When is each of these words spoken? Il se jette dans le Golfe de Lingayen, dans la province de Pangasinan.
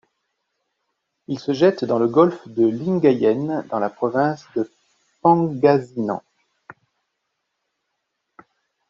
Il 1.27 1.37
se 1.37 1.51
jette 1.53 1.85
dans 1.85 1.99
le 1.99 2.07
Golfe 2.07 2.47
de 2.47 2.65
Lingayen, 2.67 3.61
dans 3.69 3.77
la 3.77 3.91
province 3.91 4.47
de 4.55 4.67
Pangasinan. 5.21 6.23